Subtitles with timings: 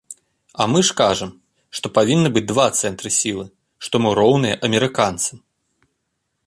[0.63, 1.33] А мы ж кажам,
[1.79, 3.45] што павінны быць два цэнтры сілы,
[3.89, 5.37] што мы роўныя амерыканцам!